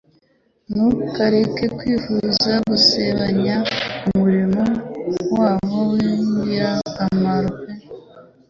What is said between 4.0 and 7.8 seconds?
umurimo wabo w'ingirakamaro pe